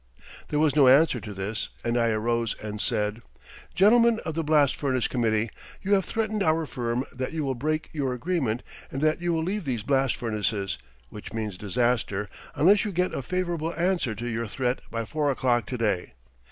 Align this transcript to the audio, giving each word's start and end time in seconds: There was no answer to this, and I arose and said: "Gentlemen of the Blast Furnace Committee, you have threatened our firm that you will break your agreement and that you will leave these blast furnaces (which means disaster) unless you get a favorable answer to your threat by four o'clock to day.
There 0.47 0.57
was 0.57 0.75
no 0.75 0.87
answer 0.87 1.19
to 1.19 1.31
this, 1.31 1.69
and 1.85 1.95
I 1.95 2.09
arose 2.09 2.55
and 2.59 2.81
said: 2.81 3.21
"Gentlemen 3.75 4.19
of 4.25 4.33
the 4.33 4.43
Blast 4.43 4.75
Furnace 4.75 5.07
Committee, 5.07 5.51
you 5.83 5.93
have 5.93 6.05
threatened 6.05 6.41
our 6.41 6.65
firm 6.65 7.05
that 7.13 7.33
you 7.33 7.43
will 7.43 7.53
break 7.53 7.91
your 7.93 8.11
agreement 8.11 8.63
and 8.91 8.99
that 9.03 9.21
you 9.21 9.31
will 9.31 9.43
leave 9.43 9.63
these 9.63 9.83
blast 9.83 10.15
furnaces 10.15 10.79
(which 11.09 11.33
means 11.33 11.55
disaster) 11.55 12.29
unless 12.55 12.83
you 12.83 12.91
get 12.91 13.13
a 13.13 13.21
favorable 13.21 13.75
answer 13.77 14.15
to 14.15 14.25
your 14.25 14.47
threat 14.47 14.81
by 14.89 15.05
four 15.05 15.29
o'clock 15.29 15.67
to 15.67 15.77
day. 15.77 16.13